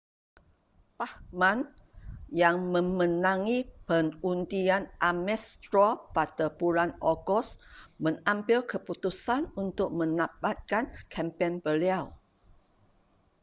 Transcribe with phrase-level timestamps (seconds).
[0.97, 1.59] bachmann
[2.41, 7.47] yang memenangi pengundian ames straw pada bulan ogos
[8.05, 10.83] mengambil keputusan untuk menamatkan
[11.13, 12.05] kempen beliau